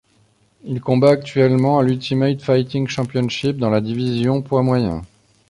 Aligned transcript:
Il 0.63 0.81
combat 0.81 1.11
actuellement 1.11 1.77
à 1.77 1.83
l'Ultimate 1.83 2.41
Fighting 2.41 2.87
Championship 2.87 3.57
dans 3.57 3.69
la 3.69 3.81
division 3.81 4.41
poids 4.41 4.63
moyens. 4.63 5.03